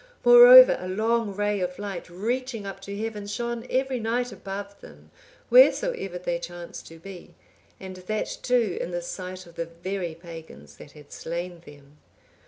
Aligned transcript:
Moreover, 0.25 0.77
a 0.79 0.87
long 0.87 1.35
ray 1.35 1.59
of 1.59 1.77
light, 1.77 2.09
reaching 2.09 2.65
up 2.65 2.79
to 2.79 2.97
heaven, 2.97 3.27
shone 3.27 3.67
every 3.69 3.99
night 3.99 4.31
above 4.31 4.81
them 4.81 5.11
wheresoever 5.51 6.17
they 6.17 6.39
chanced 6.39 6.87
to 6.87 6.97
be, 6.97 7.35
and 7.79 7.97
that 7.97 8.39
too 8.41 8.79
in 8.81 8.89
the 8.89 9.03
sight 9.03 9.45
of 9.45 9.53
the 9.53 9.67
very 9.67 10.15
pagans 10.15 10.77
that 10.77 10.93
had 10.93 11.11
slain 11.11 11.61
them. 11.67 11.99